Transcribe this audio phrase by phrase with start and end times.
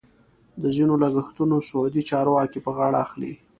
[0.61, 3.33] د ځینو لګښتونه سعودي چارواکي په غاړه اخلي.